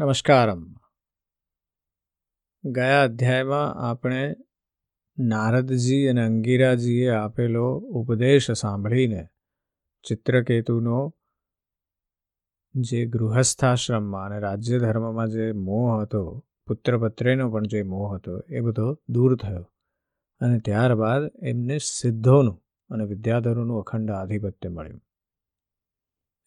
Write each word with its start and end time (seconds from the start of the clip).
નમસ્કારમ. 0.00 0.74
ગયા 2.64 3.02
અધ્યાયમાં 3.02 3.74
આપણે 3.74 4.36
નારદજી 5.18 6.06
અને 6.06 6.24
અંગીરાજીએ 6.24 7.10
આપેલો 7.10 7.78
ઉપદેશ 7.78 8.50
સાંભળીને 8.50 9.28
ચિત્રકેતુનો 10.08 11.14
જે 12.74 13.06
ગૃહસ્થાશ્રમમાં 13.06 14.26
અને 14.26 14.38
રાજ્ય 14.38 14.78
ધર્મમાં 14.78 15.28
જે 15.28 15.52
મોહ 15.52 16.02
હતો, 16.02 16.44
પુત્રપત્રેનો 16.66 17.50
પણ 17.50 17.62
જે 17.62 17.82
મોહ 17.82 18.14
હતો, 18.14 18.40
એ 18.50 18.60
બધો 18.60 18.98
દૂર 19.08 19.36
થયો. 19.36 19.72
અને 20.40 20.58
ત્યારબાદ 20.58 21.22
એમને 21.42 21.78
સિદ્ધોનું 21.78 22.64
અને 22.90 23.04
વિદ્યાધરોનું 23.04 23.80
અખંડ 23.80 24.10
આધિપત્ય 24.10 24.68
મળ્યું. 24.68 25.02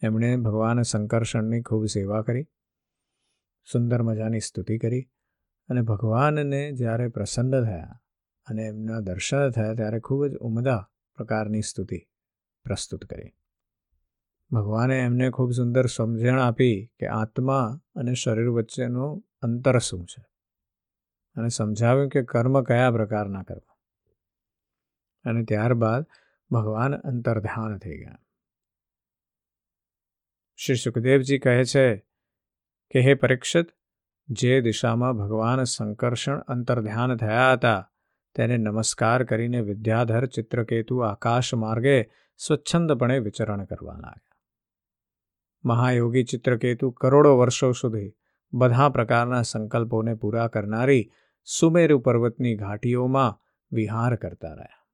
એમણે 0.01 0.37
ભગવાન 0.37 0.81
શંકરષણની 0.81 1.61
ખૂબ 1.61 1.85
સેવા 1.85 2.21
કરી. 2.21 2.47
સુંદર 3.71 4.01
મજાની 4.01 4.39
સ્તુતિ 4.39 4.77
કરી 4.77 5.09
અને 5.69 5.81
ભગવાનને 5.81 6.71
જ્યારે 6.71 7.07
પ્રસન્ન 7.07 7.63
થયા 7.65 8.01
અને 8.45 8.63
એમના 8.63 8.99
દર્શન 8.99 9.49
થયા 9.49 9.73
ત્યારે 9.73 9.99
ખૂબ 9.99 10.25
જ 10.25 10.35
ઉમદા 10.37 10.91
પ્રકારની 11.15 11.61
સ્તુતિ 11.61 11.99
પ્રસ્તુત 12.63 13.05
કરી. 13.05 13.33
ભગવાને 14.51 14.99
એમને 14.99 15.29
ખૂબ 15.29 15.51
સુંદર 15.51 15.85
સમજણ 15.85 16.39
આપી 16.39 16.91
કે 16.99 17.07
આત્મા 17.07 17.81
અને 17.95 18.13
શરીર 18.13 18.49
વચ્ચેનું 18.49 19.25
અંતર 19.41 19.79
શું 19.79 20.05
છે 20.05 20.21
અને 21.35 21.49
સમજાવ્યું 21.49 22.09
કે 22.09 22.23
કર્મ 22.23 22.63
કયા 22.63 22.91
પ્રકારના 22.91 23.43
કરવા 23.43 23.77
અને 25.25 25.43
ત્યારબાદ 25.43 26.05
ભગવાન 26.51 26.95
અંતર્ધ્યાન 26.95 27.77
થઈ 27.77 27.97
ગયા. 27.97 28.19
શ્રી 30.55 30.75
સુખદેવજી 30.75 31.39
કહે 31.39 31.63
છે 31.63 32.07
કે 32.91 33.01
હે 33.01 33.13
પરીક્ષિત, 33.13 33.67
જે 34.29 34.61
દિશામાં 34.61 35.13
ભગવાન 35.13 35.63
સંકર્ષણ 35.63 36.39
અંતર્ધ્યાન 36.39 37.15
થયા 37.15 37.53
હતા, 37.53 37.91
તેને 38.35 38.57
નમસ્કાર 38.57 39.23
કરીને 39.23 39.61
વિદ્યાધર 39.61 40.25
ચિત્રકેતુ 40.25 40.97
આકાશ 40.97 41.53
માર્ગે 41.53 42.03
સ્વચ્છંદપણે 42.37 43.19
વિચરણ 43.19 43.65
કરવા 43.65 43.93
લાગ્યા. 43.93 44.35
મહાયોગી 45.65 46.23
ચિત્રકેતુ 46.23 46.91
કરોડો 46.91 47.37
વર્ષો 47.37 47.71
સુધી 47.71 48.13
બધા 48.53 48.89
પ્રકારના 48.89 49.41
સંકલ્પોને 49.41 50.13
પૂરા 50.13 50.47
કરનારી 50.47 51.11
સુમેરુ 51.43 51.99
પર્વતની 51.99 52.55
ઘાટીઓમાં 52.55 53.39
વિહાર 53.71 54.15
કરતા 54.15 54.53
રહ્યા. 54.53 54.85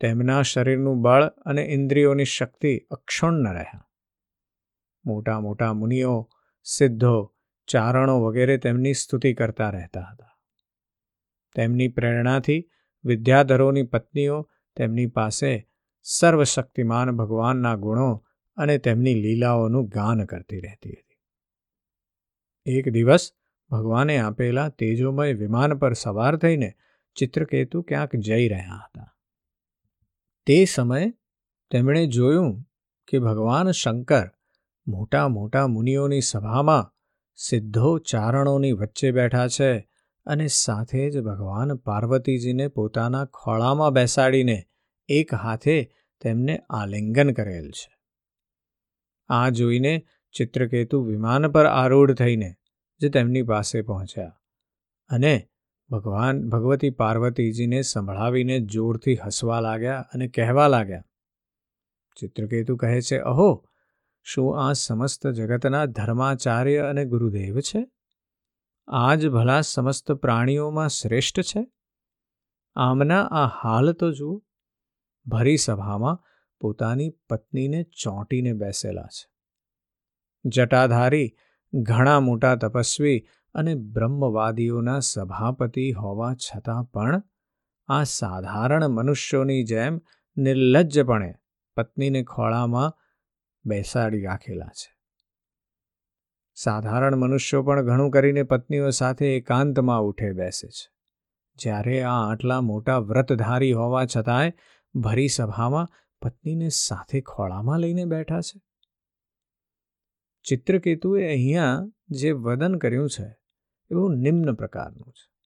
તેમના 0.00 0.42
શરીરનું 0.42 1.02
બળ 1.02 1.24
અને 1.24 1.62
ઇન્દ્રિયોની 1.62 2.24
શક્તિ 2.24 2.78
અક્ષુણ્ણ 2.78 3.52
રહ્યા. 3.52 3.85
મોટા 5.06 5.40
મોટા 5.40 5.72
મુનિઓ, 5.72 6.30
સિદ્ધો, 6.64 7.34
ચારણો 7.66 8.20
વગેરે 8.20 8.58
તેમની 8.58 8.94
સ્તુતિ 8.94 9.34
કરતા 9.34 9.70
રહેતા 9.70 10.00
હતા. 10.00 10.38
તેમની 11.54 11.88
પ્રેરણાથી 11.88 12.70
વિદ્યાધરોની 13.04 13.82
પત્નીઓ 13.82 14.50
તેમની 14.76 15.06
પાસે 15.06 15.68
સર્વશક્તિમાન 16.02 17.10
ભગવાનના 17.10 17.74
ગુણો 17.74 18.24
અને 18.56 18.78
તેમની 18.78 19.14
લીલાઓનું 19.14 19.88
ગાન 19.88 20.24
કરતી 20.24 20.60
રહેતી 20.60 20.90
હતી. 20.90 21.22
એક 22.66 22.88
દિવસ 22.88 23.32
ભગવાને 23.70 24.18
આપેલા 24.18 24.68
તેજોમય 24.68 25.32
વિમાન 25.32 25.74
પર 25.74 25.92
સવાર 25.92 26.36
થઈને 26.36 26.74
ચિત્રકેતુ 27.14 27.82
ક્યાંક 27.82 28.16
જઈ 28.16 28.48
રહ્યા 28.48 28.82
હતા. 28.84 29.16
તે 30.46 30.64
સમયે 30.64 31.14
તેમણે 31.70 32.06
જોયું 32.06 32.68
કે 33.08 33.18
ભગવાન 33.18 33.70
શંકર 33.70 34.30
મોટા 34.86 35.28
મોટા 35.28 35.66
મુનિઓની 35.66 36.20
સભામાં 36.20 36.90
સિદ્ધો 37.34 37.98
ચારણોની 37.98 38.72
વચ્ચે 38.72 39.10
બેઠા 39.10 39.48
છે 39.48 39.88
અને 40.26 40.46
સાથે 40.46 41.10
જ 41.10 41.20
ભગવાન 41.20 41.76
પાર્વતીજીને 41.76 42.68
પોતાના 42.68 43.24
ખોળામાં 43.24 43.90
બેસાડીને 43.90 44.58
એક 45.08 45.34
હાથે 45.34 45.76
તેમને 46.20 46.58
આલિંગન 46.70 47.32
કરેલ 47.32 47.70
છે. 47.70 47.90
આ 49.28 49.48
જોઈને 49.48 50.06
ચિત્રકેતુ 50.34 51.02
વિમાન 51.02 51.48
પર 51.48 51.66
આરૂઢ 51.66 52.14
થઈને 52.14 52.54
જે 53.00 53.08
તેમની 53.08 53.42
પાસે 53.42 53.82
પહોંચ્યા 53.82 54.38
અને 55.10 55.48
ભગવાન, 55.90 56.48
ભગવતી 56.48 56.90
પાર્વતીજીને 56.90 57.82
સંભળાવીને 57.82 58.60
જોરથી 58.60 59.16
હસવા 59.16 59.60
લાગ્યા 59.60 60.06
અને 60.14 60.28
કહેવા 60.28 60.68
લાગ્યા, 60.68 61.04
ચિત્રકેતુ 62.16 62.76
કહે 62.76 63.00
છે, 63.00 63.18
અહો 63.18 63.68
શું 64.28 64.68
આ 64.68 64.72
સમસ્ત 64.72 65.26
જગતના 65.26 65.84
ધર્માચાર્ય 65.84 66.78
અને 66.78 67.04
ગુરુદેવ 67.04 67.60
છે? 67.60 67.90
આ 68.88 69.14
જ 69.14 69.28
ભલા 69.28 69.60
સમસ્ત 69.60 70.12
પ્રાણીઓમાં 70.12 70.88
શ્રેષ્ઠ 70.88 71.40
છે? 71.40 71.66
આમના 72.76 73.22
આ 73.22 73.46
હાલ 73.46 73.92
તો 73.92 74.12
જુઓ. 74.12 74.42
ભરી 75.26 75.56
સભામાં 75.56 76.46
પોતાની 76.60 77.10
પત્નીને 77.28 77.82
ચોંટીને 77.82 78.52
બેસેલા 78.52 79.02
છે. 79.02 79.30
જટાધારી, 80.44 81.36
ઘણા 81.74 82.20
મોટા 82.20 82.56
તપસ્વી 82.56 83.26
અને 83.54 83.74
બ્રહ્મવાદીઓના 83.74 84.98
સભાપતિ 84.98 85.92
હોવા 85.92 86.34
છતાં 86.34 86.84
પણ 86.84 87.22
આ 87.88 88.02
સાધારણ 88.02 88.88
મનુષ્યોની 88.88 89.64
જેમ 89.64 90.00
નિર્લજ્જપણે 90.36 91.34
પત્નીને 91.76 92.22
ખોળામાં 92.22 93.05
બેસાડી 93.66 94.22
રાખેલા 94.22 94.66
છે. 94.66 94.96
સાધારણ 96.54 97.16
મનુષ્યો 97.16 97.62
પણ 97.62 97.82
ઘણું 97.82 98.10
કરીને 98.10 98.42
પત્નીઓ 98.42 98.90
સાથે 98.90 99.36
એકાંતમાં 99.36 100.00
ઉઠે 100.00 100.32
બેસે 100.32 100.68
છે. 100.68 100.92
જ્યારે 101.54 102.02
આ 102.02 102.30
આટલા 102.30 102.60
મોટા 102.60 102.98
વ્રતધારી 102.98 103.72
હોવા 103.72 104.06
છતાંય 104.16 104.52
ભરી 104.94 105.28
સભામાં 105.28 105.88
પત્નીને 106.22 106.68
સાથે 106.68 107.20
ખોળામાં 107.20 107.80
લઈને 107.80 108.04
બેઠા 108.04 108.40
છે. 108.40 108.60
ચિત્રકેતુએ 110.44 111.26
અહીંયા 111.26 111.86
જે 112.10 112.32
વદન 112.32 112.74
કર્યું 112.74 113.10
છે 113.10 113.36
એવું 113.90 114.16
નિમ્ન 114.16 114.52
પ્રકારનું 114.52 115.12
છે. 115.12 115.36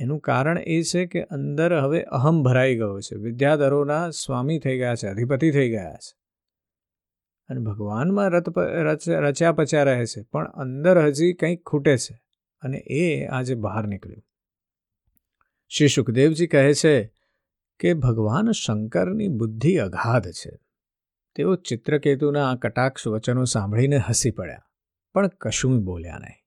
એનું 0.00 0.20
કારણ 0.20 0.58
એ 0.58 0.82
છે 0.82 1.06
કે 1.06 1.22
અંદર 1.22 1.78
હવે 1.78 2.02
અહમ 2.02 2.42
ભરાઈ 2.42 2.74
ગયો 2.74 3.00
છે. 3.00 3.16
વિદ્યાધરોના 3.16 4.10
સ્વામી 4.10 4.58
થઈ 4.58 4.78
ગયા 4.78 4.94
છે, 4.94 5.08
અધિપતિ 5.08 5.50
થઈ 5.50 5.70
ગયા 5.70 5.94
છે. 5.94 6.25
અને 7.48 7.60
ભગવાનમાં 7.60 8.28
રત 8.30 8.48
રચ્યા 9.24 9.52
પચ્યા 9.52 9.86
રહે 9.88 10.06
છે, 10.06 10.20
પણ 10.22 10.46
અંદર 10.62 10.96
હજી 11.00 11.32
કંઈક 11.34 11.60
ખૂટે 11.64 11.94
છે 11.96 12.14
અને 12.62 12.78
એ 12.96 13.04
આજે 13.28 13.54
બહાર 13.56 13.84
નીકળ્યું. 13.86 14.24
શ્રી 15.70 15.88
સુખદેવજી 15.88 16.48
કહે 16.48 16.62
છે 16.74 16.94
કે 17.80 17.90
ભગવાન 17.96 18.48
શંકરની 18.52 19.30
બુદ્ધિ 19.38 19.72
અગાધ 19.78 20.28
છે. 20.32 20.52
તેઓ 21.36 21.52
ચિત્રકેતુના 21.62 22.48
આ 22.50 22.56
કટાક્ષ 22.56 23.06
વચનો 23.08 23.44
સાંભળીને 23.44 23.98
હસી 24.06 24.30
પડ્યા, 24.30 24.66
પણ 25.14 25.32
કશું 25.40 25.74
બોલ્યા 25.84 26.20
નહીં. 26.22 26.40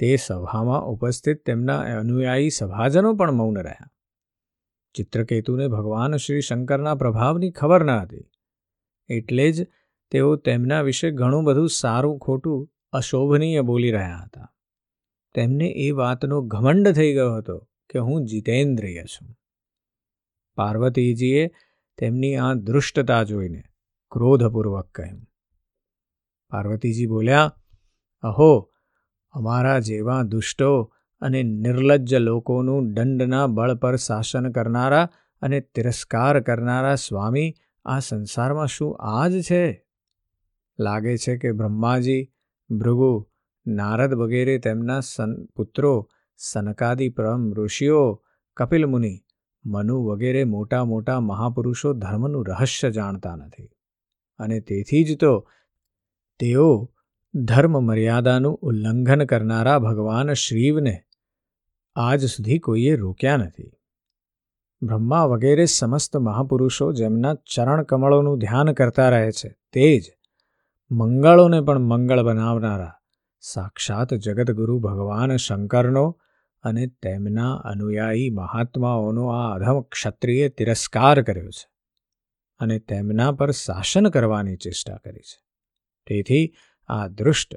તે 0.00 0.10
સભામાં 0.16 0.86
ઉપસ્થિત 0.92 1.40
તેમના 1.46 1.80
અનુયાયી 1.96 2.52
સભાજનો 2.58 3.10
પણ 3.14 3.32
મૌન 3.32 3.58
રહ્યા. 3.60 3.90
ચિત્રકેતુને 4.94 5.66
ભગવાન 5.68 6.16
શ્રી 6.16 6.40
શંકરના 6.40 6.94
પ્રભાવની 6.94 7.52
ખબર 7.52 7.82
ન 7.84 7.92
હતી. 7.94 8.26
એટલે 9.08 9.46
જ 9.52 9.58
તેઓ 10.10 10.36
તેમના 10.36 10.80
વિશે 10.80 11.10
ઘણું 11.10 11.44
બધું 11.44 11.68
સારું 11.68 12.18
ખોટું 12.18 12.68
અશોભનીય 12.92 13.60
બોલી 13.60 13.90
રહ્યા 13.90 14.16
હતા. 14.16 14.52
તેમને 15.34 15.64
એ 15.64 15.90
વાતનો 15.90 16.42
ઘમંડ 16.42 16.92
થઈ 16.92 17.12
ગયો 17.12 17.36
હતો 17.36 17.68
કે 17.90 17.98
હું 17.98 18.24
જીતેન્દ્રિય 18.24 19.04
છું. 19.04 19.36
પાર્વતીજીએ 20.56 21.50
તેમની 21.98 22.36
આ 22.36 22.54
દૃષ્ટતા 22.54 23.22
જોઈને 23.22 23.62
ક્રોધપૂર્વક 24.10 24.88
કહ્યું. 24.88 25.26
પાર્વતીજી 26.50 27.06
બોલ્યા, 27.06 27.56
અહો, 28.22 28.70
અમારા 29.30 29.78
જેવા 29.78 30.22
દુષ્ટો 30.22 30.94
અને 31.20 31.42
નિર્લજ્જ 31.42 32.14
લોકોનું 32.14 32.92
દંડના 32.92 33.46
બળ 33.46 33.74
પર 33.74 33.96
શાસન 33.96 34.52
કરનારા 34.52 35.08
અને 35.42 35.60
તિરસ્કાર 35.60 36.40
કરનારા 36.40 36.94
સ્વામી 36.94 37.54
આ 37.84 37.98
સંસારમાં 37.98 38.66
શું 38.66 38.96
આ 39.00 39.28
જ 39.28 39.42
છે? 39.42 39.89
લાગે 40.78 41.16
છે 41.16 41.36
કે 41.36 41.52
બ્રહ્માજી, 41.52 42.32
ભૃગુ, 42.70 43.30
નારદ 43.66 44.14
વગેરે 44.14 44.58
તેમના 44.58 45.00
સન, 45.00 45.44
પુત્રો 45.44 46.08
સનકાદી 46.36 47.08
પરમ 47.08 47.52
ઋષિઓ 47.52 48.22
કપિલમુનિ 48.56 49.20
મનુ 49.64 50.04
વગેરે 50.04 50.44
મોટા 50.44 50.84
મોટા 50.84 51.20
મહાપુરુષો 51.20 51.92
ધર્મનું 51.92 52.46
રહસ્ય 52.46 52.90
જાણતા 52.90 53.36
નથી. 53.36 53.70
અને 54.38 54.60
તેથી 54.60 55.04
જ 55.04 55.18
તો 55.18 55.48
તેઓ 56.38 56.92
ધર્મ 57.34 57.82
મર્યાદાનું 57.82 58.54
ઉલ્લંઘન 58.54 59.24
કરનારા 59.24 59.78
ભગવાન 59.78 60.32
શ્રીવને 60.32 61.02
આજ 61.94 62.24
સુધી 62.24 62.58
કોઈએ 62.58 62.96
રોક્યા 62.96 63.36
નથી. 63.36 63.72
બ્રહ્મા 64.82 65.24
વગેરે 65.24 65.64
સમસ્ત 65.64 66.16
મહાપુરુષો 66.16 66.92
જેમના 66.92 67.34
ચરણ 67.34 67.82
કમળોનું 67.82 68.38
ધ્યાન 68.38 68.72
કરતા 68.72 69.08
રહે 69.08 69.30
છે, 69.30 69.56
તે 69.72 69.98
જ 69.98 70.19
મંગળોને 70.92 71.60
પણ 71.60 71.78
મંગળ 71.78 72.22
બનાવનારા. 72.22 72.92
સાક્ષાત 73.40 74.14
જગતગુરુ 74.14 74.78
ભગવાન 74.78 75.36
શંકરનો 75.36 76.20
અને 76.62 76.86
તેમના 76.86 77.54
અનુયાયી 77.54 78.30
મહાત્માઓનો 78.30 79.28
આ 79.28 79.54
અધમ 79.54 79.80
ક્ષત્રિયે 79.80 80.48
તિરસ્કાર 80.48 81.22
કર્યો 81.22 81.48
છે 81.48 81.68
અને 82.58 82.78
તેમના 82.78 83.32
પર 83.32 83.50
શાસન 83.50 84.08
કરવાની 84.08 84.56
ચેષ્ટા 84.56 84.96
કરી 84.96 85.18
છે. 85.18 85.44
તેથી 86.06 86.54
આ 86.88 87.08
દૃષ્ટ 87.08 87.54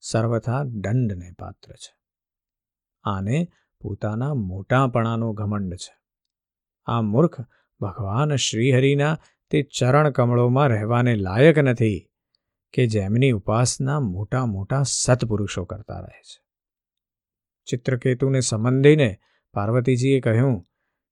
સર્વથા 0.00 0.62
દંડને 0.64 1.30
પાત્ર 1.38 1.72
છે. 1.72 1.94
આને 3.04 3.48
પોતાના 3.80 4.34
મોટાપણાનો 4.34 5.32
ઘમંડ 5.32 5.74
છે. 5.74 5.98
આ 6.86 7.00
મૂર્ખ 7.00 7.40
ભગવાન 7.80 8.36
શ્રીહરિના 8.36 9.18
તે 9.50 9.62
ચરણ 9.62 10.10
કમળોમાં 10.10 10.68
રહેવાને 10.68 11.16
લાયક 11.16 11.58
નથી. 11.58 12.11
કે 12.72 12.86
જેમની 12.86 13.30
ઉપાસના 13.30 14.00
મોટા 14.00 14.46
મોટા 14.46 14.82
સત્પુરુષો 14.82 15.64
કરતા 15.64 16.00
રહે 16.00 16.22
છે. 16.22 16.42
ચિત્રકેતુને 17.66 18.40
સંબંધીને 18.40 19.18
પાર્વતીજીએ 19.54 20.20
કહ્યું 20.20 20.66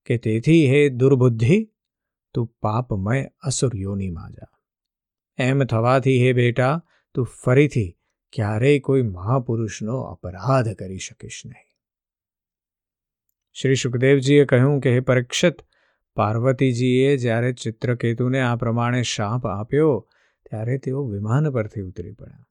કે 0.04 0.18
તેથી 0.18 0.70
હે 0.70 0.88
દુર્બુદ્ધિ, 0.88 1.72
તું 2.34 2.46
પાપમય 2.46 3.24
અસુર્યોનીમાં 3.40 4.32
જા. 4.32 4.58
એમ 5.38 5.64
થવાથી 5.64 6.26
હે 6.26 6.32
બેટા, 6.32 6.84
તું 7.14 7.24
ફરીથી 7.24 7.98
ક્યારેય 8.32 8.78
કોઈ 8.78 9.02
મહાપુરુષનો 9.02 10.00
અપરાધ 10.00 10.74
કરી 10.74 10.98
શકીશ 10.98 11.42
નહીં. 11.46 11.70
શ્રી 13.52 13.74
સુખદેવજીએ 13.74 14.44
કહ્યું 14.44 14.80
કે 14.80 14.94
હે 14.94 15.00
પરીક્ષિત, 15.00 15.56
પાર્વતીજીએ 16.16 17.16
જ્યારે 17.16 17.52
ચિત્રકેતુને 17.52 18.40
આ 18.40 18.56
પ્રમાણે 18.56 19.02
શાપ 19.02 19.46
આપ્યો 19.46 20.10
ત્યારે 20.50 20.78
તેઓ 20.78 21.06
વિમાન 21.06 21.50
પરથી 21.50 21.80
ઉતરી 21.80 22.12
પડ્યા 22.12 22.46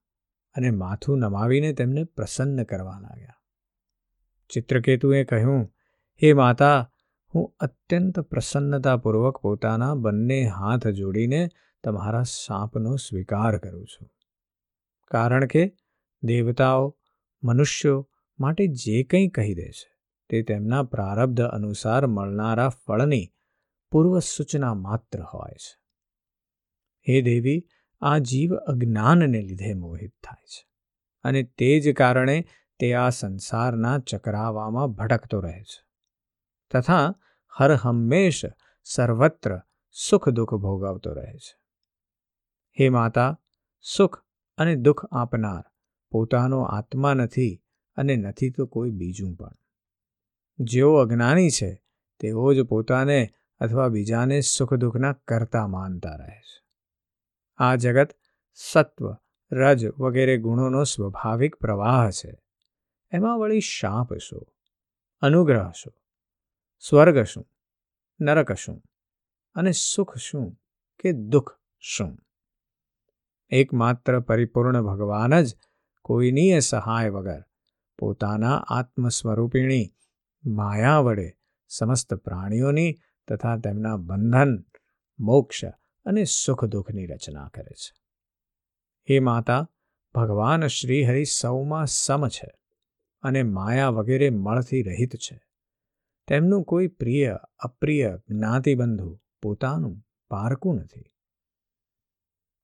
અને 0.53 0.71
માથું 0.71 1.19
નમાવીને 1.19 1.73
તેમને 1.73 2.03
પ્રસન્ન 2.03 2.63
કરવા 2.63 2.99
લાગ્યા. 2.99 3.33
ચિત્રકેતુએ 4.49 5.23
કહ્યું, 5.23 5.65
હે 6.23 6.33
માતા, 6.33 6.91
હું 7.35 7.55
અત્યંત 7.59 8.19
પ્રસન્નતાપૂર્વક 8.19 9.37
પોતાના 9.37 9.95
બંને 9.95 10.43
હાથ 10.43 10.87
જોડીને 10.87 11.49
તમારા 11.83 12.23
સાપનો 12.23 12.95
સ્વીકાર 12.95 13.57
કરું 13.57 13.85
છું. 13.85 14.09
કારણ 15.11 15.45
કે 15.45 15.75
દેવતાઓ 16.23 16.97
મનુષ્યો 17.43 18.09
માટે 18.39 18.67
જે 18.67 19.03
કંઈ 19.03 19.27
કહી 19.27 19.53
દે 19.53 19.69
છે, 19.69 19.97
તે 20.29 20.41
તેમના 20.41 20.83
પ્રારબ્ધ 20.83 21.41
અનુસાર 21.41 22.07
મળનારા 22.07 22.69
ફળની 22.69 23.33
પૂર્વ 23.91 24.19
સૂચના 24.19 24.73
માત્ર 24.73 25.21
હોય 25.21 25.55
છે. 25.55 25.79
હે 27.09 27.21
દેવી 27.21 27.67
આ 28.01 28.17
જીવ 28.17 28.55
અજ્ઞાનને 28.55 29.41
લીધે 29.41 29.73
મોહિત 29.73 30.13
થાય 30.23 30.45
છે 30.45 30.69
અને 31.23 31.43
તે 31.43 31.79
જ 31.79 31.93
કારણે 31.93 32.45
તે 32.79 32.93
આ 32.93 33.09
સંસારના 33.09 33.99
ચક્રાવામાં 33.99 34.87
ભટકતો 34.87 35.39
રહે 35.39 35.63
છે. 35.63 35.87
તથા 36.71 37.15
હર 37.57 37.75
હંમેશ 37.75 38.41
સર્વત્ર 38.83 39.61
સુખ 39.91 40.29
દુઃખ 40.29 40.53
ભોગવતો 40.53 41.13
રહે 41.13 41.33
છે. 41.33 41.59
હે 42.79 42.89
માતા, 42.89 43.39
સુખ 43.81 44.23
અને 44.57 44.75
દુઃખ 44.75 45.05
આપનાર 45.11 45.63
પોતાનો 46.11 46.61
આત્મા 46.61 47.13
નથી 47.13 47.63
અને 47.95 48.15
નથી 48.15 48.49
તો 48.49 48.65
કોઈ 48.65 48.91
બીજું 48.91 49.35
પણ. 49.35 49.51
જેઓ 50.59 50.95
અજ્ઞાની 50.95 51.49
છે 51.49 51.83
તેઓ 52.19 52.53
જ 52.53 52.61
પોતાને 52.61 53.29
અથવા 53.59 53.87
બીજાને 53.87 54.41
સુખ 54.41 54.73
દુઃખના 54.73 55.13
કરતા 55.13 55.67
માનતા 55.67 56.15
રહે 56.15 56.39
છે. 56.39 56.68
આ 57.59 57.75
જગત 57.75 58.09
સત્વ, 58.53 59.15
રજ 59.51 59.87
વગેરે 59.87 60.37
ગુણોનો 60.37 60.83
સ્વાભાવિક 60.83 61.55
પ્રવાહ 61.55 62.09
છે. 62.09 62.41
એમાં 63.11 63.39
વળી 63.39 63.59
શાપ 63.59 64.13
શું? 64.13 64.47
અનુગ્રહ 65.21 65.71
શું? 65.71 65.93
સ્વર્ગ 66.79 67.23
શું? 67.23 67.47
નરક 68.21 68.51
શું? 68.51 68.83
અને 69.55 69.71
સુખ 69.71 70.17
શું 70.17 70.59
કે 70.99 71.11
દુઃખ 71.11 71.57
શું? 71.79 72.17
એકમાત્ર 73.49 74.19
પરિપૂર્ણ 74.19 74.81
ભગવાન 74.81 75.41
જ 75.41 75.57
કોઈનીય 76.01 76.59
સહાય 76.59 77.09
વગર 77.09 77.43
પોતાના 77.99 78.57
આત્મ 78.57 79.07
સ્વરૂપિણી 79.07 79.89
માયા 80.45 80.97
વડે 80.97 81.31
સમસ્ત 81.67 82.13
પ્રાણીઓની 82.13 82.95
તથા 83.27 83.57
તેમના 83.57 83.97
બંધન, 83.97 84.65
મોક્ષ 85.19 85.61
અને 86.05 86.23
સુખ 86.23 86.65
દુઃખની 86.65 87.05
રચના 87.05 87.47
કરે 87.47 87.73
છે. 87.73 87.93
હે 89.09 89.19
માતા, 89.19 89.69
ભગવાન 90.15 90.67
શ્રીહરિ 90.67 91.25
સૌમાં 91.25 91.85
સમ 91.85 92.27
છે 92.27 92.51
અને 93.21 93.43
માયા 93.43 93.89
વગેરે 93.89 94.29
મળથી 94.29 94.81
રહિત 94.81 95.15
છે. 95.15 95.41
તેમનું 96.27 96.63
કોઈ 96.63 96.87
પ્રિય, 96.87 97.37
અપ્રિય 97.59 98.17
જ્ઞાતિબંધુ 98.27 99.19
પોતાનું 99.41 100.03
પારકું 100.29 100.75
નથી. 100.75 101.03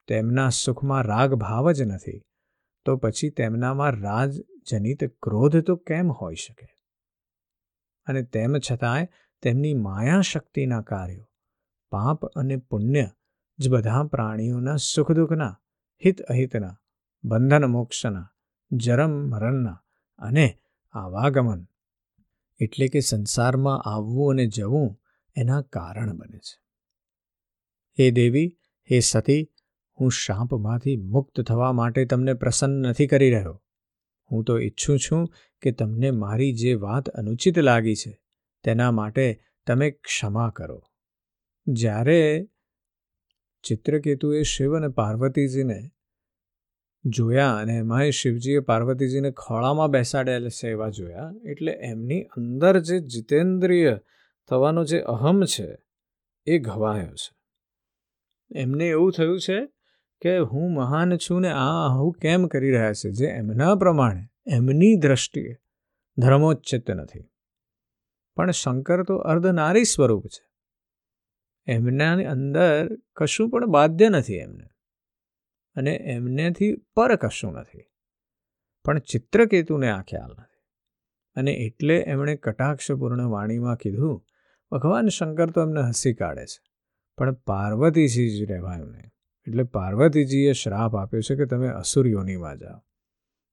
તેમના 0.07 0.49
સુખમાં 0.49 1.03
રાગ 1.03 1.33
ભાવ 1.33 1.71
જ 1.71 1.81
નથી, 1.81 2.21
તો 2.85 2.97
પછી 2.97 3.29
તેમનામાં 3.29 3.91
રાજજનિત 3.91 5.03
ક્રોધ 5.21 5.57
તો 5.57 5.75
કેમ 5.75 6.11
હોઈ 6.11 6.35
શકે? 6.35 6.67
અને 8.05 8.21
તેમ 8.23 8.55
છતાંય 8.71 9.07
તેમની 9.41 9.73
માયા 9.73 10.21
શક્તિના 10.21 10.81
કાર્યો, 10.81 11.29
પાપ 11.91 12.25
અને 12.25 12.57
પુણ્ય 12.57 13.09
જ 13.59 13.69
બધા 13.69 14.03
પ્રાણીઓના 14.03 14.75
સુખ 14.75 15.11
દુઃખના 15.11 15.61
હિત 16.05 16.21
અહિતના 16.21 16.81
બંધન 17.23 17.65
મોક્ષના 17.65 18.33
જરમ 18.71 19.09
મરણના 19.09 19.83
અને 20.19 20.57
આવાગમન 20.91 21.67
એટલે 22.61 22.87
કે 22.87 22.99
સંસારમાં 22.99 23.81
આવવું 23.81 24.31
અને 24.31 24.45
જવું 24.47 25.01
એના 25.35 25.61
કારણ 25.61 26.13
બને 26.17 26.37
છે. 26.37 26.61
હે 27.99 28.11
દેવી, 28.11 28.59
હે 28.91 28.99
સતી, 28.99 29.51
હું 29.99 30.11
શાપમાંથી 30.11 30.97
મુક્ત 30.97 31.41
થવા 31.41 31.71
માટે 31.71 32.05
તમને 32.05 32.33
પ્રસન્ન 32.33 32.87
નથી 32.87 33.07
કરી 33.07 33.31
રહ્યો. 33.31 33.63
હું 34.31 34.43
તો 34.43 34.59
ઈચ્છું 34.59 34.99
છું 34.99 35.33
કે 35.61 35.71
તમને 35.71 36.11
મારી 36.11 36.53
જે 36.53 36.73
વાત 36.73 37.09
અનુચિત 37.09 37.59
લાગી 37.59 37.95
છે, 37.95 38.21
તેના 38.63 38.91
માટે 38.91 39.43
તમે 39.67 39.91
ક્ષમા 39.91 40.49
કરો. 40.49 40.83
જ્યારે 41.67 42.49
ચિત્રકેતુએ 43.65 44.41
શિવ 44.43 44.75
અને 44.75 44.87
પાર્વતીજીને 44.87 45.79
જોયા 47.05 47.55
અને 47.55 47.73
એમાંય 47.73 48.11
શિવજીએ 48.11 48.59
પાર્વતીજીને 48.59 49.31
ખોળામાં 49.31 49.87
બેસાડેલ 49.87 50.49
છે 50.49 50.69
એવા 50.69 50.89
જોયા, 50.89 51.33
એટલે 51.45 51.71
એમની 51.71 52.23
અંદર 52.23 52.79
જે 52.79 52.99
જીતેન્દ્રિય 52.99 53.99
થવાનો 54.49 54.83
જે 54.83 54.99
અહમ 54.99 55.43
છે, 55.43 55.69
એ 56.47 56.59
ઘવાયો 56.59 57.15
છે. 57.15 57.35
એમને 58.51 58.85
એવું 58.89 59.11
થયું 59.11 59.39
છે 59.39 59.59
કે 60.21 60.37
હું 60.37 60.73
મહાન 60.73 61.17
છું 61.17 61.41
ને 61.41 61.51
આ 61.51 61.87
હું 61.87 62.13
કેમ 62.13 62.47
કરી 62.47 62.71
રહ્યા 62.71 62.93
છે, 62.93 63.11
જે 63.11 63.25
એમના 63.25 63.75
પ્રમાણે 63.75 64.23
એમની 64.47 64.95
દ્રષ્ટિએ 64.95 65.55
ધર્મોચ્ચિત 66.17 66.91
નથી. 66.91 67.25
પણ 68.37 68.51
શંકર 68.51 69.03
તો 69.03 69.15
અર્ધનારી 69.15 69.83
સ્વરૂપ 69.83 70.27
છે. 70.27 70.44
એમના 71.67 72.13
અંદર 72.31 72.95
કશું 73.15 73.49
પણ 73.49 73.65
બાધ્ય 73.65 74.09
નથી 74.09 74.35
એમને. 74.35 74.67
અને 75.75 75.91
એમનેથી 75.91 76.75
પર 76.95 77.15
કશું 77.15 77.53
નથી. 77.53 77.85
પણ 78.85 78.99
ચિત્રકેતુને 78.99 79.89
આ 79.89 80.01
ખ્યાલ 80.01 80.31
નથી. 80.31 80.61
અને 81.35 81.51
એટલે 81.51 81.97
એમણે 81.97 82.35
કટાક્ષપૂર્ણ 82.35 83.25
વાણીમાં 83.25 83.75
કીધું, 83.75 84.25
ભગવાન 84.71 85.07
શંકર 85.07 85.49
તો 85.49 85.61
એમને 85.61 85.81
હસી 85.81 86.13
કાઢે 86.13 86.45
છે, 86.45 86.63
પણ 87.17 87.33
પાર્વતીજી 87.33 88.29
જ 88.37 88.51
રહેવાયું 88.51 88.91
નહીં 88.91 89.11
એટલે 89.47 89.63
પાર્વતીજીએ 89.63 90.53
શ્રાપ 90.53 90.95
આપ્યો 90.95 91.21
છે 91.21 91.35
કે 91.35 91.45
તમે 91.45 91.67
અસુર 91.67 92.07
યોનિમાં 92.07 92.57
જાઓ. 92.57 92.85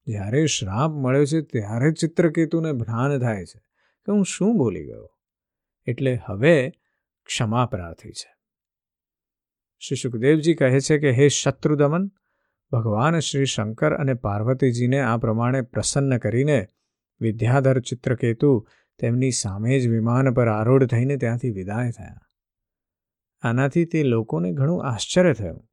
જ્યારે 0.06 0.46
શ્રાપ 0.46 0.90
મળ્યો 0.90 1.24
છે 1.24 1.40
ત્યારે 1.40 1.92
ચિત્રકેતુને 1.92 2.72
ભ્રાન 2.72 3.18
થાય 3.18 3.44
છે 3.44 3.58
કે 4.06 4.12
હું 4.12 4.24
શું 4.24 4.58
બોલી 4.58 4.86
ગયો? 4.86 5.18
એટલે 5.86 6.14
હવે 6.26 6.72
ક્ષમા 7.32 7.66
પ્રાર્થી 7.66 8.12
છે. 8.12 8.34
શ્રી 9.80 9.96
સુખદેવજી 9.96 10.54
કહે 10.54 10.80
છે 10.80 10.98
કે, 10.98 11.10
હે 11.10 11.28
શત્રુદમન, 11.28 12.08
ભગવાન 12.72 13.18
શ્રી 13.18 13.44
શંકર 13.44 13.94
અને 13.94 14.14
પાર્વતીજીને 14.14 15.00
આ 15.00 15.16
પ્રમાણે 15.16 15.60
પ્રસન્ન 15.60 16.18
કરીને 16.18 16.68
વિદ્યાધર 17.20 17.80
ચિત્રકેતુ 17.80 18.68
તેમની 18.98 19.30
સામે 19.30 19.80
જ 19.80 19.88
વિમાન 19.88 20.34
પર 20.34 20.48
આરૂઢ 20.48 20.86
થઈને 20.86 21.16
ત્યાંથી 21.16 21.50
વિદાય 21.50 21.90
થયા. 21.90 22.20
આનાથી 23.42 23.84
તે 23.84 24.02
લોકોને 24.02 24.52
ઘણું 24.52 24.84
આશ્ચર્ય 24.84 25.32
થયું. 25.32 25.68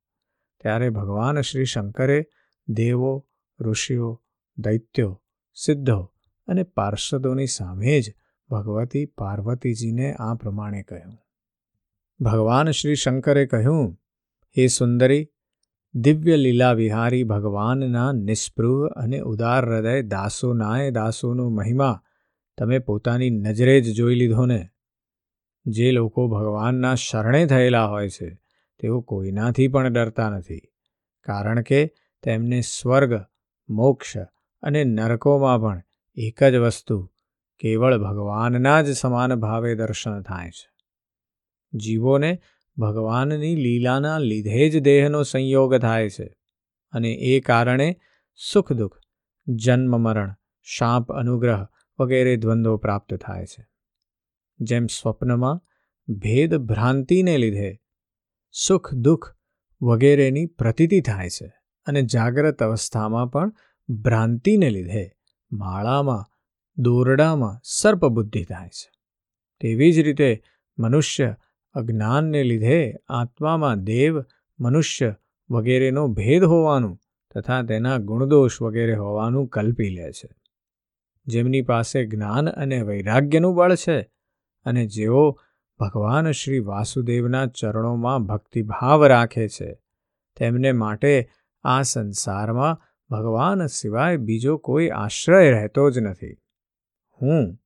ત્યારે 0.61 0.89
ભગવાન 0.89 1.41
શ્રી 1.41 1.65
શંકરે 1.65 2.25
દેવો, 2.67 3.27
ઋષિઓ, 3.59 4.23
દૈત્યો, 4.57 5.23
સિદ્ધો 5.53 6.13
અને 6.47 6.63
પાર્ષદોની 6.63 7.45
સામે 7.45 8.01
જ 8.01 8.13
ભગવતી 8.49 9.05
પાર્વતીજીને 9.05 10.13
આ 10.13 10.33
પ્રમાણે 10.35 10.83
કહ્યું. 10.83 11.17
ભગવાન 12.21 12.71
શ્રી 12.71 12.95
શંકરે 12.95 13.45
કહ્યું, 13.45 13.97
હે 14.57 14.67
સુંદરી, 14.67 15.29
દિવ્ય 15.93 16.35
લીલા 16.35 16.73
વિહારી 16.73 17.23
ભગવાનના 17.23 18.11
નિસ્પૃહ 18.11 18.87
અને 18.87 19.19
ઉદાર 19.19 19.65
હૃદય 19.65 20.01
દાસોનાય 20.01 20.91
દાસોનો 20.91 21.49
મહિમા 21.49 22.03
તમે 22.57 22.79
પોતાની 22.79 23.29
નજરે 23.29 23.81
જ 23.81 23.95
જોઈ 23.95 24.15
લીધો 24.15 24.45
ને 24.45 24.69
જે 25.65 25.91
લોકો 25.91 26.27
ભગવાનના 26.27 26.95
શરણે 26.95 27.45
થયેલા 27.45 27.85
હોય 27.85 28.09
છે, 28.09 28.41
તેઓ 28.79 29.01
કોઈનાથી 29.01 29.67
પણ 29.67 29.93
ડરતા 29.93 30.29
નથી, 30.29 30.61
કારણ 31.21 31.61
કે 31.61 31.95
તેમને 32.23 32.61
સ્વર્ગ, 32.61 33.25
મોક્ષ 33.69 34.17
અને 34.61 34.83
નરકોમાં 34.83 35.61
પણ 35.61 35.81
એક 36.15 36.43
જ 36.43 36.55
વસ્તુ, 36.55 37.11
કેવળ 37.59 37.97
ભગવાનના 37.97 38.81
જ 38.81 38.91
સમાન 38.91 39.35
ભાવે 39.35 39.75
દર્શન 39.75 40.21
થાય 40.21 40.49
છે. 40.49 40.68
જીવોને 41.73 42.41
ભગવાનની 42.77 43.55
લીલાના 43.55 44.17
લીધે 44.17 44.69
જ 44.69 44.79
દેહનો 44.79 45.23
સંયોગ 45.23 45.77
થાય 45.77 46.09
છે 46.09 46.35
અને 46.91 47.11
એ 47.11 47.39
કારણે 47.39 47.99
સુખ 48.53 48.73
દુઃખ, 48.73 48.99
જન્મ 49.47 50.01
મરણ, 50.01 50.35
શાપ 50.63 51.11
અનુગ્રહ 51.11 51.65
વગેરે 51.99 52.35
દ્વંદ્વો 52.35 52.77
પ્રાપ્ત 52.77 53.13
થાય 53.13 53.45
છે. 53.45 53.67
જેમ 54.59 54.85
સ્વપ્નમાં 54.85 55.61
ભેદ 56.13 56.55
ભ્રાંતિને 56.55 57.37
લીધે 57.37 57.79
સુખ 58.51 58.93
દુઃખ 58.93 59.35
વગેરેની 59.81 60.45
પ્રતીતિ 60.45 61.01
થાય 61.01 61.29
છે 61.29 61.53
અને 61.85 62.01
જાગ્રત 62.01 62.63
અવસ્થામાં 62.63 63.27
પણ 63.27 63.51
ભ્રાંતિને 63.89 64.69
લીધે 64.69 65.11
માળામાં, 65.51 66.25
દોરડામાં 66.77 67.61
સર્પબુદ્ધિ 67.63 68.43
થાય 68.43 68.69
છે. 68.69 68.91
તેવી 69.61 69.91
જ 69.91 69.99
રીતે 69.99 70.43
મનુષ્ય 70.79 71.35
અજ્ઞાનને 71.73 72.43
લીધે 72.43 72.95
આત્મામાં 73.09 73.83
દેવ, 73.83 74.21
મનુષ્ય 74.59 75.15
વગેરેનો 75.49 76.07
ભેદ 76.07 76.43
હોવાનું 76.43 76.99
તથા 77.35 77.61
તેના 77.61 77.97
ગુણદોષ 77.97 78.61
વગેરે 78.61 78.95
હોવાનું 78.95 79.47
કલ્પી 79.47 79.89
લે 79.89 80.11
છે. 80.11 80.29
જેમની 81.25 81.61
પાસે 81.61 82.05
જ્ઞાન 82.05 82.49
અને 82.49 82.81
વૈરાગ્યનું 82.81 83.55
બળ 83.55 83.75
છે 83.75 84.01
અને 84.65 84.85
જેઓ 84.85 85.39
ભગવાન 85.79 86.31
શ્રી 86.31 86.59
વાસુદેવના 86.59 87.45
ચરણોમાં 87.45 88.25
ભક્તિભાવ 88.25 89.05
રાખે 89.05 89.47
છે, 89.47 89.79
તેમને 90.37 90.71
માટે 90.71 91.29
આ 91.63 91.81
સંસારમાં 91.81 92.81
ભગવાન 93.09 93.65
સિવાય 93.65 94.17
બીજો 94.17 94.57
કોઈ 94.57 94.89
આશ્રય 94.89 95.51
રહેતો 95.51 95.91
જ 95.91 95.99
નથી. 95.99 96.35
હું, 97.21 97.57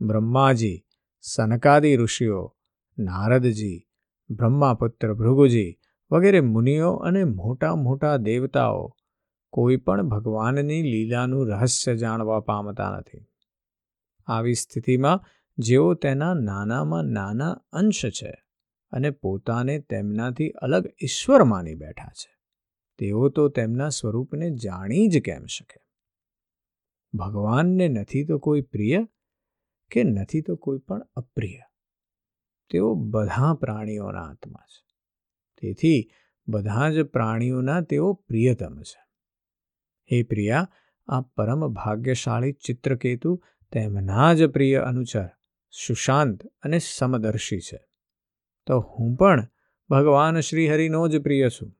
બ્રહ્માજી, 0.00 0.84
સનકાદી 1.20 1.96
ઋષિઓ 1.96 2.54
નારદજી, 3.00 3.88
બ્રહ્માપુત્ર 4.30 5.14
ભૃગુજી 5.14 5.78
વગેરે 6.10 6.40
મુનિઓ 6.40 6.92
અને 6.92 7.24
મોટા 7.24 7.74
મોટા 7.74 8.16
દેવતાઓ 8.16 8.96
કોઈ 9.52 9.76
પણ 9.76 10.02
ભગવાનની 10.02 10.82
લીલાનું 10.82 11.48
રહસ્ય 11.48 11.96
જાણવા 11.96 12.40
પામતા 12.40 12.98
નથી. 12.98 13.26
આવી 14.26 14.54
સ્થિતિમાં 14.54 15.24
જેઓ 15.58 15.94
તેના 15.94 16.34
નાનામાં 16.34 17.04
નાના 17.04 17.50
અંશ 17.72 18.06
છે 18.06 18.44
અને 18.90 19.10
પોતાને 19.10 19.78
તેમનાથી 19.78 20.50
અલગ 20.50 20.86
ઈશ્વર 21.02 21.44
માની 21.44 21.74
બેઠા 21.74 22.08
છે. 22.08 22.40
તેઓ 22.98 23.28
તો 23.28 23.48
તેમના 23.48 23.88
સ્વરૂપને 23.88 24.50
જાણી 24.50 25.08
જ 25.08 25.22
કેમ 25.22 25.46
શકે? 25.46 25.80
ભગવાનને 27.14 27.88
નથી 27.88 28.24
તો 28.24 28.38
કોઈ 28.38 28.60
પ્રિય 28.60 29.06
કે 29.90 30.04
નથી 30.04 30.40
તો 30.40 30.56
કોઈ 30.56 30.78
પણ 30.78 31.00
અપ્રિય? 31.14 31.69
તેઓ 32.70 32.94
બધા 32.94 33.54
પ્રાણીઓના 33.54 34.22
આત્મા 34.22 34.60
છે. 34.66 34.86
તેથી 35.60 36.10
બધા 36.48 36.90
જ 36.90 37.02
પ્રાણીઓના 37.02 37.80
તેઓ 37.80 38.12
પ્રિયતમ 38.12 38.82
છે. 38.82 39.10
હે 40.12 40.22
પ્રિયા, 40.22 40.68
આ 41.06 41.20
પરમ 41.20 41.68
ભાગ્યશાળી 41.68 42.52
ચિત્રકેતુ 42.52 43.42
તેમના 43.72 44.34
જ 44.34 44.46
પ્રિય 44.46 44.76
અનુચર, 44.76 45.28
સુશાંત 45.86 46.46
અને 46.46 46.78
સમદર્શી 46.78 47.60
છે. 47.60 47.84
તો 48.66 48.80
હું 48.80 49.16
પણ 49.16 49.48
ભગવાન 49.90 50.40
શ્રીહરિનો 50.40 51.08
જ 51.08 51.22
પ્રિય 51.22 51.48
છું. 51.48 51.72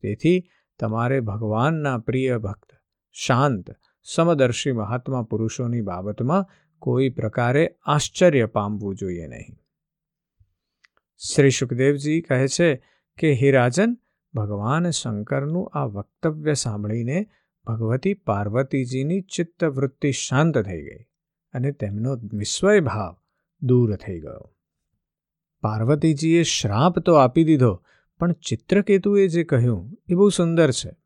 તેથી 0.00 0.48
તમારે 0.78 1.20
ભગવાનના 1.20 1.98
પ્રિય 1.98 2.38
ભક્ત, 2.38 2.72
શાંત, 3.12 3.70
સમદર્શી 4.02 4.72
મહાત્મા 4.72 5.22
પુરુષોની 5.22 5.80
બાબતમાં 5.80 6.46
કોઈ 6.78 7.08
પ્રકારે 7.08 7.76
આશ્ચર્ય 7.82 8.46
પામવું 8.46 8.96
જોઈએ 8.96 9.26
નહીં. 9.26 9.65
શ્રી 11.18 11.50
સુખદેવજી 11.50 12.20
કહે 12.20 12.48
છે 12.48 12.76
કે, 13.18 13.32
હે 13.32 13.50
રાજન, 13.50 13.98
ભગવાન 14.34 14.90
શંકરનું 14.90 15.68
આ 15.68 15.84
વક્તવ્ય 15.84 16.54
સાંભળીને 16.54 17.26
ભગવતી 17.64 18.14
પાર્વતીજીની 18.14 19.20
ચિત્તવૃત્તિ 19.20 20.12
શાંત 20.12 20.58
થઈ 20.58 20.82
ગઈ 20.82 21.04
અને 21.52 21.72
તેમનો 21.72 22.16
વિસ્મય 22.32 22.80
ભાવ 22.80 23.16
દૂર 23.62 23.96
થઈ 23.96 24.20
ગયો. 24.20 24.54
પાર્વતીજીએ 25.60 26.42
શ્રાપ 26.42 26.98
તો 26.98 27.14
આપી 27.14 27.44
દીધો, 27.44 27.84
પણ 28.18 28.32
ચિત્રકેતુએ 28.32 29.28
જે 29.28 29.44
કહ્યું 29.44 29.98
એ 30.08 30.14
બહુ 30.14 30.28
સુંદર 30.28 30.70
છે. 30.70 30.96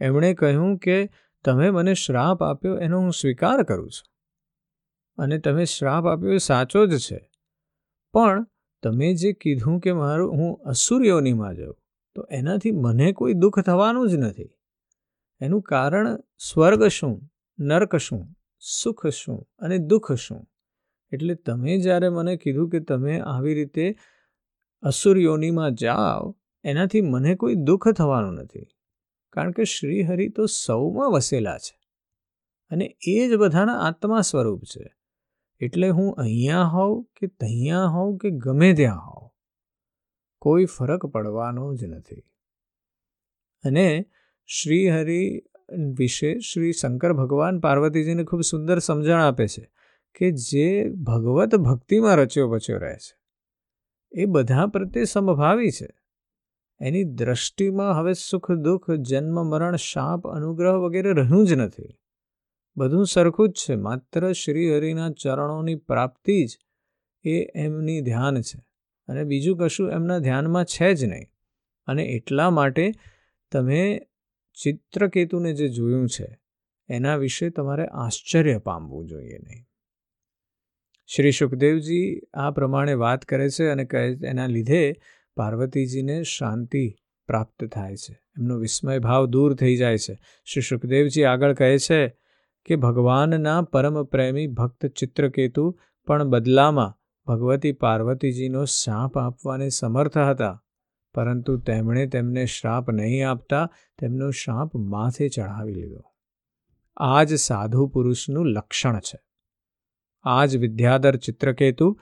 એમણે 0.00 0.34
કહ્યું 0.34 0.78
કે, 0.78 1.08
તમે 1.44 1.70
મને 1.70 1.94
શ્રાપ 1.94 2.42
આપ્યો 2.42 2.78
એનો 2.78 3.00
હું 3.00 3.12
સ્વીકાર 3.12 3.62
કરું 3.62 3.90
છું 3.90 4.12
અને 5.22 5.38
તમે 5.38 5.64
શ્રાપ 5.64 6.06
આપ્યો 6.06 6.32
એ 6.32 6.38
સાચો 6.38 6.86
જ 6.86 6.98
છે. 6.98 7.30
પણ 8.12 8.46
તમે 8.82 9.14
જે 9.14 9.32
કીધું 9.32 9.80
કે 9.80 9.92
મારું, 9.92 10.32
હું 10.32 10.56
અસુર્યોનીમાં 10.56 11.54
જાઉં, 11.54 11.76
તો 12.14 12.26
એનાથી 12.30 12.70
મને 12.70 13.12
કોઈ 13.12 13.32
દુઃખ 13.32 13.60
થવાનું 13.60 14.08
જ 14.08 14.14
નથી. 14.14 14.50
એનું 15.40 15.62
કારણ 15.62 16.16
સ્વર્ગ 16.38 16.84
શું, 16.84 17.30
નર્ક 17.58 17.96
શું, 17.96 18.28
સુખ 18.60 19.06
શું 19.06 19.48
અને 19.58 19.78
દુઃખ 19.78 20.12
શું? 20.12 20.46
એટલે 21.12 21.34
તમે 21.34 21.78
જ્યારે 21.78 22.08
મને 22.08 22.36
કીધું 22.36 22.70
કે 22.70 22.80
તમે 22.80 23.20
આવી 23.20 23.54
રીતે 23.54 23.96
અસુર્યોનીમાં 24.82 25.74
જાઓ, 25.74 26.36
એનાથી 26.64 27.00
મને 27.00 27.34
કોઈ 27.34 27.54
દુઃખ 27.54 27.88
થવાનું 27.88 28.34
નથી. 28.34 28.66
કારણ 29.32 29.50
કે 29.50 29.64
શ્રીહરિ 29.64 30.28
તો 30.28 30.46
સૌમાં 30.46 31.10
વસેલા 31.10 31.58
છે. 31.58 31.88
અને 32.70 32.96
એ 33.06 33.28
જ 33.28 33.34
બધાના 33.34 33.80
આત્મા 33.80 34.20
સ્વરૂપ 34.20 34.62
છે. 34.64 34.97
એટલે 35.60 35.88
હું 35.88 36.14
અહીંયા 36.14 36.64
હોઉં 36.64 37.04
કે 37.16 37.26
ત્યાં 37.26 37.92
હોઉં 37.94 38.18
કે 38.18 38.30
ગમે 38.36 38.70
ત્યાં 38.74 39.02
હોઉં, 39.06 39.28
કોઈ 40.42 40.64
ફરક 40.64 41.06
પડવાનો 41.06 41.74
જ 41.74 41.84
નથી. 41.84 42.24
અને 43.64 43.86
શ્રીહરિ 44.48 45.22
વિશે 45.98 46.30
શ્રી 46.40 46.72
શંકર 46.72 47.12
ભગવાન 47.12 47.60
પાર્વતીજીને 47.60 48.24
ખૂબ 48.24 48.40
સુંદર 48.40 48.78
સમજણ 48.78 49.20
આપે 49.20 49.46
છે 49.46 49.64
કે 50.16 50.30
જે 50.32 50.68
ભગવત 51.04 51.56
ભક્તિમાં 51.60 52.16
રચ્યો 52.16 52.48
બચ્યો 52.48 52.78
રહે 52.78 52.96
છે, 52.96 53.14
એ 54.12 54.24
બધા 54.24 54.66
પ્રત્યે 54.66 55.04
સમભાવી 55.04 55.70
છે. 55.70 55.88
એની 56.80 57.04
દ્રષ્ટિમાં 57.12 57.96
હવે 57.98 58.12
સુખ 58.12 58.50
દુઃખ 58.52 58.90
જન્મ 59.02 59.36
મરણ 59.50 59.76
શાપ 59.76 60.26
અનુગ્રહ 60.26 60.76
વગેરે 60.78 61.12
રહ્યું 61.12 61.46
જ 61.46 61.52
નથી. 61.52 61.92
બધું 62.78 63.06
સરખું 63.06 63.48
જ 63.48 63.52
છે, 63.52 63.74
માત્ર 63.74 64.32
શ્રી 64.32 64.76
હરિના 64.76 65.10
ચરણોની 65.10 65.74
પ્રાપ્તિ 65.74 66.46
જ 66.46 66.58
એ 67.24 67.36
એમની 67.54 68.00
ધ્યાન 68.00 68.40
છે 68.40 68.58
અને 69.08 69.24
બીજું 69.24 69.58
કશું 69.58 69.90
એમના 69.90 70.18
ધ્યાનમાં 70.18 70.64
છે 70.64 70.94
જ 70.94 71.04
નહીં. 71.04 71.26
અને 71.86 72.02
એટલા 72.02 72.50
માટે 72.50 72.92
તમે 73.52 74.00
ચિત્રકેતુને 74.62 75.52
જે 75.52 75.68
જોયું 75.68 76.08
છે, 76.08 76.38
એના 76.88 77.16
વિશે 77.16 77.50
તમારે 77.50 77.86
આશ્ચર્ય 77.86 78.58
પામવું 78.58 79.06
જોઈએ 79.06 79.38
નહીં. 79.38 79.64
શ્રી 81.06 81.30
સુખદેવજી 81.30 82.20
આ 82.34 82.50
પ્રમાણે 82.50 82.94
વાત 82.94 83.24
કરે 83.24 83.50
છે 83.50 83.66
અને 83.66 83.84
કહે, 83.84 84.16
એના 84.24 84.46
લીધે 84.46 84.94
પાર્વતીજીને 85.36 86.22
શાંતિ 86.22 86.94
પ્રાપ્ત 87.26 87.64
થાય 87.64 87.96
છે. 87.96 88.14
એમનો 88.38 88.58
વિસ્મય 88.58 88.98
ભાવ 88.98 89.26
દૂર 89.26 89.54
થઈ 89.54 89.76
જાય 89.76 89.98
છે. 89.98 90.18
શ્રી 90.44 90.62
સુખદેવજી 90.62 91.24
આગળ 91.24 91.54
કહે 91.54 91.78
છે 91.78 92.27
કે 92.64 92.76
ભગવાનના 92.76 93.62
પરમ 93.62 94.02
પ્રેમી 94.04 94.46
ભક્ત 94.46 94.86
ચિત્રકેતુ 94.86 95.78
પણ 96.06 96.24
બદલામાં 96.24 96.94
ભગવતી 97.26 97.72
પાર્વતીજીનો 97.72 98.64
શ્રાપ 98.64 99.18
આપવાને 99.18 99.68
સમર્થ 99.68 100.18
હતા. 100.18 100.62
પરંતુ 101.14 101.56
તેમણે 101.58 102.06
તેમને 102.06 102.44
શ્રાપ 102.46 102.90
નહીં 102.90 103.30
આપતા 103.30 103.70
તેમનો 103.98 104.30
શ્રાપ 104.30 104.76
માથે 104.76 105.28
ચઢાવી 105.28 105.74
લીધો. 105.74 106.02
આ 106.96 107.24
જ 107.24 107.34
સાધુ 107.34 107.86
પુરુષનું 107.86 108.46
લક્ષણ 108.46 108.98
છે. 108.98 109.18
આ 110.22 110.46
જ 110.46 110.56
વિદ્યાધર 110.56 111.16
ચિત્રકેતુ 111.16 112.00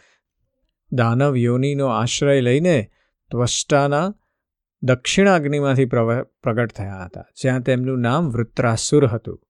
દાનવ 0.92 1.36
યોનિનો 1.36 1.86
આશ્રય 1.86 2.40
લઈને 2.40 2.90
ત્વષ્ટાના 3.30 4.14
દક્ષિણાગ્નિમાંથી 4.82 5.84
પ્રગટ 5.84 6.72
થયા 6.72 7.04
હતા, 7.04 7.24
જ્યાં 7.42 7.60
તેમનું 7.60 8.00
નામ 8.00 8.30
વૃત્રાસુર 8.30 9.06
હતું. 9.06 9.42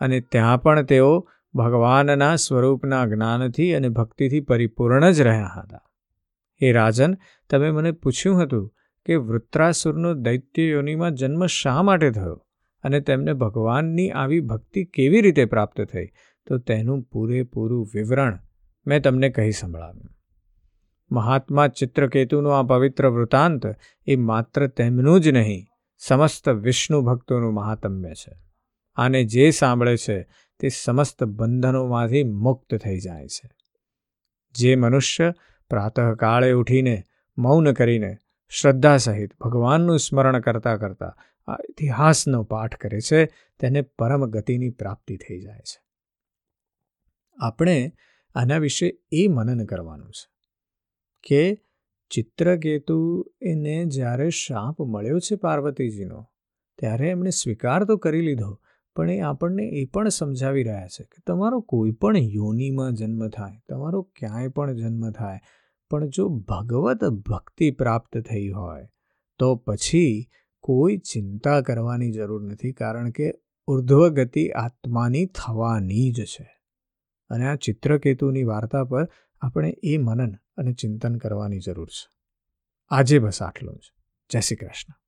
અને 0.00 0.20
ત્યાં 0.20 0.62
પણ 0.62 0.82
તેઓ 0.82 1.28
ભગવાનના 1.54 2.36
સ્વરૂપના 2.36 3.06
જ્ઞાનથી 3.06 3.74
અને 3.74 3.88
ભક્તિથી 3.88 4.40
પરિપૂર્ણ 4.40 5.10
જ 5.10 5.20
રહ્યા 5.20 5.46
હતા. 5.46 5.80
એ 6.60 6.72
રાજન, 6.72 7.16
તમે 7.50 7.70
મને 7.70 7.92
પૂછ્યું 7.92 8.42
હતું 8.42 8.74
કે 9.04 9.16
વૃત્રાસુરનો 9.16 10.14
દૈત્ય 10.14 10.62
યોનિમાં 10.62 11.14
જન્મ 11.14 11.46
શા 11.46 11.82
માટે 11.82 12.10
થયો 12.10 12.46
અને 12.82 13.00
તેમને 13.00 13.32
ભગવાનની 13.32 14.10
આવી 14.10 14.40
ભક્તિ 14.40 14.84
કેવી 14.84 15.20
રીતે 15.20 15.44
પ્રાપ્ત 15.44 15.80
થઈ, 15.80 16.06
તો 16.46 16.58
તેનું 16.58 17.02
પૂરેપૂરું 17.02 17.86
વિવરણ 17.94 18.38
મેં 18.86 19.02
તમને 19.02 19.28
કહી 19.28 19.50
સંભળાવ્યું. 19.50 20.10
મહાત્મા 21.10 21.68
ચિત્રકેતુનું 21.68 22.58
આ 22.58 22.62
પવિત્ર 22.62 23.08
વૃતાંત 23.08 23.62
એ 24.06 24.16
માત્ર 24.16 24.66
તેમનું 24.66 25.20
જ 25.20 25.28
નહીં, 25.28 25.66
સમસ્ત 25.98 26.48
વિષ્ણુ 26.48 27.02
ભક્તોનું 27.02 27.54
મહાત્મ્ય 27.54 28.14
છે. 28.14 28.49
આને 29.00 29.24
જે 29.24 29.50
સાંભળે 29.50 29.96
છે 29.96 30.22
તે 30.60 30.68
સમસ્ત 30.68 31.24
બંધનોમાંથી 31.24 32.24
મુક્ત 32.24 32.74
થઈ 32.74 33.00
જાય 33.00 33.28
છે. 33.28 33.50
જે 34.54 34.76
મનુષ્ય 34.76 35.34
પ્રાતઃકાળે 35.70 36.52
ઉઠીને 36.52 37.02
મૌન 37.38 37.72
કરીને 37.72 38.16
શ્રદ્ધા 38.48 38.96
સહિત 38.96 39.38
ભગવાનનું 39.38 39.98
સ્મરણ 39.98 40.40
કરતા 40.40 40.76
કરતા 40.76 41.16
આ 41.48 41.56
ઇતિહાસનો 41.68 42.42
પાઠ 42.42 42.76
કરે 42.76 43.00
છે, 43.00 43.24
તેને 43.60 43.82
પરમ 43.82 44.26
ગતિની 44.26 44.70
પ્રાપ્તિ 44.70 45.16
થઈ 45.16 45.40
જાય 45.40 45.58
છે. 45.58 45.80
આપણે 47.38 47.92
આના 48.34 48.58
વિશે 48.58 48.98
એ 49.12 49.28
મનન 49.28 49.64
કરવાનું 49.64 50.10
છે 50.10 50.28
કે 51.22 51.64
ચિત્રકેતુ 52.10 52.98
એને 53.42 53.84
જ્યારે 53.84 54.30
શાપ 54.30 54.82
મળ્યો 54.82 55.18
છે 55.18 55.36
પાર્વતીજીનો, 55.36 56.30
ત્યારે 56.78 57.08
એમણે 57.08 57.30
સ્વીકાર 57.30 57.84
તો 57.84 57.96
કરી 57.96 58.20
લીધો 58.20 58.60
પણ 58.96 59.10
એ 59.10 59.20
આપણને 59.20 59.64
એ 59.64 59.84
પણ 59.84 60.08
સમજાવી 60.08 60.62
રહ્યા 60.62 60.86
છે 60.86 61.04
કે 61.04 61.22
તમારો 61.26 61.60
કોઈ 61.60 61.90
પણ 61.90 62.16
યોનિમાં 62.16 62.92
જન્મ 62.94 63.28
થાય, 63.28 63.62
તમારો 63.68 64.02
ક્યાંય 64.02 64.48
પણ 64.48 64.74
જન્મ 64.74 65.10
થાય, 65.10 65.38
પણ 65.90 66.08
જો 66.08 66.28
ભગવત 66.28 67.04
ભક્તિ 67.04 67.70
પ્રાપ્ત 67.70 68.18
થઈ 68.18 68.48
હોય, 68.48 68.88
તો 69.38 69.56
પછી 69.56 70.30
કોઈ 70.60 70.96
ચિંતા 70.96 71.60
કરવાની 71.60 72.10
જરૂર 72.10 72.42
નથી 72.42 72.72
કારણ 72.72 73.10
કે 73.10 73.34
ઉર્ધ્વગતિ 73.66 74.48
આત્માની 74.48 75.26
થવાની 75.26 76.12
જ 76.12 76.24
છે. 76.24 76.60
અને 77.30 77.46
આ 77.46 77.54
ચિત્રકેતુની 77.54 78.42
વાર્તા 78.42 78.84
પર 78.84 79.08
આપણે 79.40 79.76
એ 79.82 79.96
મનન 79.96 80.34
અને 80.56 80.72
ચિંતન 80.72 81.16
કરવાની 81.16 81.58
જરૂર 81.58 81.88
છે. 81.88 82.10
આજે 82.88 83.18
બસ 83.18 83.42
આટલું 83.42 83.76
જ. 83.76 83.92
જય 84.30 84.40
શ્રી 84.40 84.56
કૃષ્ણ. 84.56 84.99